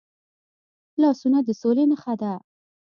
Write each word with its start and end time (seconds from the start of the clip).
لاسونه 1.01 1.39
د 1.47 1.49
سولې 1.61 1.85
نښه 1.91 2.13
ده 2.21 2.33